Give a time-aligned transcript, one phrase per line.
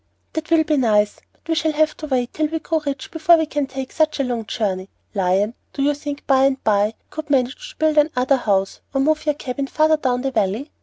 [0.33, 3.37] "That will be nice; but we shall have to wait till we grow rich before
[3.37, 4.89] we can take such a long journey.
[5.13, 9.01] Lion, do you think by and by we could manage to build another house, or
[9.01, 10.71] move your cabin farther down the Valley?